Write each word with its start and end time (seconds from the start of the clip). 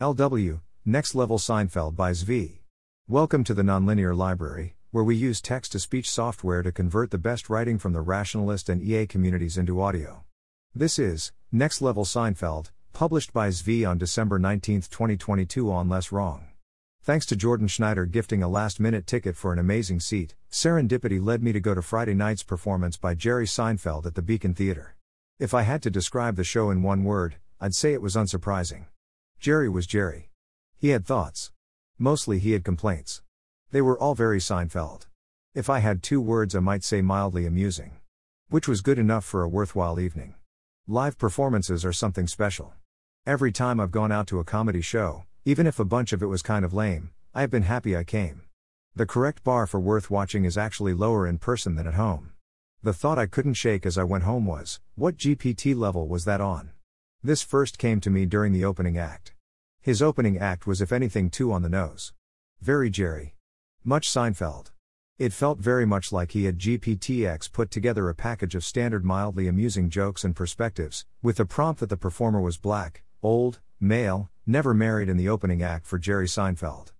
LW, 0.00 0.60
Next 0.84 1.14
Level 1.14 1.38
Seinfeld 1.38 1.94
by 1.94 2.10
Zvi. 2.10 2.58
Welcome 3.06 3.44
to 3.44 3.54
the 3.54 3.62
Nonlinear 3.62 4.16
Library, 4.16 4.74
where 4.90 5.04
we 5.04 5.14
use 5.14 5.40
text 5.40 5.70
to 5.70 5.78
speech 5.78 6.10
software 6.10 6.64
to 6.64 6.72
convert 6.72 7.12
the 7.12 7.16
best 7.16 7.48
writing 7.48 7.78
from 7.78 7.92
the 7.92 8.00
rationalist 8.00 8.68
and 8.68 8.82
EA 8.82 9.06
communities 9.06 9.56
into 9.56 9.80
audio. 9.80 10.24
This 10.74 10.98
is 10.98 11.30
Next 11.52 11.80
Level 11.80 12.04
Seinfeld, 12.04 12.72
published 12.92 13.32
by 13.32 13.50
Zvi 13.50 13.88
on 13.88 13.96
December 13.96 14.40
19, 14.40 14.80
2022 14.80 15.70
on 15.70 15.88
Less 15.88 16.10
Wrong. 16.10 16.48
Thanks 17.00 17.24
to 17.26 17.36
Jordan 17.36 17.68
Schneider 17.68 18.04
gifting 18.04 18.42
a 18.42 18.48
last 18.48 18.80
minute 18.80 19.06
ticket 19.06 19.36
for 19.36 19.52
an 19.52 19.60
amazing 19.60 20.00
seat, 20.00 20.34
serendipity 20.50 21.24
led 21.24 21.40
me 21.40 21.52
to 21.52 21.60
go 21.60 21.72
to 21.72 21.82
Friday 21.82 22.14
night's 22.14 22.42
performance 22.42 22.96
by 22.96 23.14
Jerry 23.14 23.46
Seinfeld 23.46 24.06
at 24.06 24.16
the 24.16 24.22
Beacon 24.22 24.54
Theater. 24.54 24.96
If 25.38 25.54
I 25.54 25.62
had 25.62 25.82
to 25.82 25.90
describe 25.90 26.34
the 26.34 26.42
show 26.42 26.70
in 26.70 26.82
one 26.82 27.04
word, 27.04 27.36
I'd 27.60 27.76
say 27.76 27.92
it 27.92 28.02
was 28.02 28.16
unsurprising. 28.16 28.86
Jerry 29.44 29.68
was 29.68 29.86
Jerry. 29.86 30.30
He 30.74 30.88
had 30.88 31.04
thoughts. 31.04 31.52
Mostly 31.98 32.38
he 32.38 32.52
had 32.52 32.64
complaints. 32.64 33.20
They 33.72 33.82
were 33.82 33.98
all 33.98 34.14
very 34.14 34.38
Seinfeld. 34.38 35.06
If 35.54 35.68
I 35.68 35.80
had 35.80 36.02
two 36.02 36.18
words, 36.18 36.56
I 36.56 36.60
might 36.60 36.82
say 36.82 37.02
mildly 37.02 37.44
amusing. 37.44 37.98
Which 38.48 38.66
was 38.66 38.80
good 38.80 38.98
enough 38.98 39.22
for 39.22 39.42
a 39.42 39.48
worthwhile 39.48 40.00
evening. 40.00 40.36
Live 40.88 41.18
performances 41.18 41.84
are 41.84 41.92
something 41.92 42.26
special. 42.26 42.72
Every 43.26 43.52
time 43.52 43.80
I've 43.80 43.90
gone 43.90 44.10
out 44.10 44.26
to 44.28 44.38
a 44.38 44.44
comedy 44.44 44.80
show, 44.80 45.26
even 45.44 45.66
if 45.66 45.78
a 45.78 45.84
bunch 45.84 46.14
of 46.14 46.22
it 46.22 46.32
was 46.32 46.40
kind 46.40 46.64
of 46.64 46.72
lame, 46.72 47.10
I 47.34 47.42
have 47.42 47.50
been 47.50 47.64
happy 47.64 47.94
I 47.94 48.04
came. 48.04 48.44
The 48.96 49.04
correct 49.04 49.44
bar 49.44 49.66
for 49.66 49.78
worth 49.78 50.10
watching 50.10 50.46
is 50.46 50.56
actually 50.56 50.94
lower 50.94 51.26
in 51.26 51.36
person 51.36 51.74
than 51.74 51.86
at 51.86 52.00
home. 52.00 52.32
The 52.82 52.94
thought 52.94 53.18
I 53.18 53.26
couldn't 53.26 53.60
shake 53.60 53.84
as 53.84 53.98
I 53.98 54.04
went 54.04 54.24
home 54.24 54.46
was, 54.46 54.80
what 54.94 55.18
GPT 55.18 55.76
level 55.76 56.08
was 56.08 56.24
that 56.24 56.40
on? 56.40 56.70
This 57.26 57.40
first 57.40 57.78
came 57.78 58.00
to 58.00 58.10
me 58.10 58.26
during 58.26 58.52
the 58.52 58.66
opening 58.66 58.98
act. 58.98 59.32
His 59.80 60.02
opening 60.02 60.36
act 60.36 60.66
was, 60.66 60.82
if 60.82 60.92
anything, 60.92 61.30
too 61.30 61.54
on 61.54 61.62
the 61.62 61.70
nose. 61.70 62.12
Very 62.60 62.90
Jerry. 62.90 63.34
Much 63.82 64.10
Seinfeld. 64.10 64.72
It 65.18 65.32
felt 65.32 65.58
very 65.58 65.86
much 65.86 66.12
like 66.12 66.32
he 66.32 66.44
had 66.44 66.58
GPTX 66.58 67.50
put 67.50 67.70
together 67.70 68.10
a 68.10 68.14
package 68.14 68.54
of 68.54 68.62
standard 68.62 69.06
mildly 69.06 69.48
amusing 69.48 69.88
jokes 69.88 70.22
and 70.22 70.36
perspectives, 70.36 71.06
with 71.22 71.38
the 71.38 71.46
prompt 71.46 71.80
that 71.80 71.88
the 71.88 71.96
performer 71.96 72.42
was 72.42 72.58
black, 72.58 73.04
old, 73.22 73.58
male, 73.80 74.28
never 74.46 74.74
married 74.74 75.08
in 75.08 75.16
the 75.16 75.30
opening 75.30 75.62
act 75.62 75.86
for 75.86 75.98
Jerry 75.98 76.26
Seinfeld. 76.26 76.92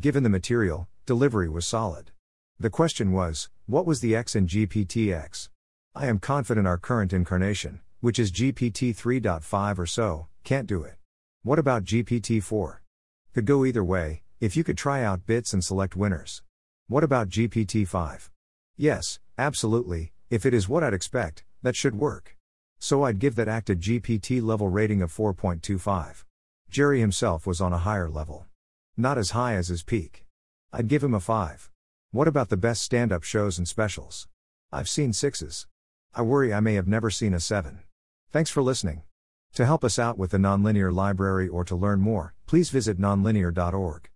Given 0.00 0.24
the 0.24 0.28
material, 0.28 0.88
delivery 1.06 1.48
was 1.48 1.64
solid. 1.64 2.10
The 2.58 2.68
question 2.68 3.12
was, 3.12 3.48
what 3.66 3.86
was 3.86 4.00
the 4.00 4.16
X 4.16 4.34
in 4.34 4.48
GPTX? 4.48 5.50
I 5.94 6.06
am 6.06 6.18
confident 6.18 6.66
our 6.66 6.78
current 6.78 7.12
incarnation, 7.12 7.78
which 8.00 8.18
is 8.18 8.30
GPT 8.30 8.94
3.5 8.94 9.78
or 9.78 9.86
so, 9.86 10.28
can't 10.44 10.66
do 10.66 10.82
it. 10.82 10.94
What 11.42 11.58
about 11.58 11.84
GPT 11.84 12.42
4? 12.42 12.82
Could 13.34 13.44
go 13.44 13.64
either 13.64 13.82
way, 13.82 14.22
if 14.40 14.56
you 14.56 14.62
could 14.62 14.78
try 14.78 15.02
out 15.02 15.26
bits 15.26 15.52
and 15.52 15.64
select 15.64 15.96
winners. 15.96 16.42
What 16.86 17.04
about 17.04 17.28
GPT 17.28 17.86
5? 17.86 18.30
Yes, 18.76 19.18
absolutely, 19.36 20.12
if 20.30 20.46
it 20.46 20.54
is 20.54 20.68
what 20.68 20.84
I'd 20.84 20.94
expect, 20.94 21.44
that 21.62 21.74
should 21.74 21.96
work. 21.96 22.36
So 22.78 23.02
I'd 23.02 23.18
give 23.18 23.34
that 23.34 23.48
act 23.48 23.70
a 23.70 23.74
GPT 23.74 24.40
level 24.40 24.68
rating 24.68 25.02
of 25.02 25.12
4.25. 25.12 26.24
Jerry 26.70 27.00
himself 27.00 27.46
was 27.46 27.60
on 27.60 27.72
a 27.72 27.78
higher 27.78 28.08
level. 28.08 28.46
Not 28.96 29.18
as 29.18 29.30
high 29.30 29.54
as 29.54 29.68
his 29.68 29.82
peak. 29.82 30.24
I'd 30.72 30.88
give 30.88 31.02
him 31.02 31.14
a 31.14 31.20
5. 31.20 31.70
What 32.10 32.28
about 32.28 32.48
the 32.48 32.56
best 32.56 32.82
stand 32.82 33.12
up 33.12 33.22
shows 33.22 33.58
and 33.58 33.66
specials? 33.66 34.28
I've 34.70 34.88
seen 34.88 35.12
sixes. 35.12 35.66
I 36.14 36.22
worry 36.22 36.52
I 36.52 36.60
may 36.60 36.74
have 36.74 36.88
never 36.88 37.10
seen 37.10 37.34
a 37.34 37.40
7. 37.40 37.80
Thanks 38.30 38.50
for 38.50 38.62
listening. 38.62 39.02
To 39.54 39.66
help 39.66 39.84
us 39.84 39.98
out 39.98 40.18
with 40.18 40.30
the 40.30 40.38
Nonlinear 40.38 40.92
Library 40.92 41.48
or 41.48 41.64
to 41.64 41.76
learn 41.76 42.00
more, 42.00 42.34
please 42.46 42.70
visit 42.70 42.98
nonlinear.org. 42.98 44.10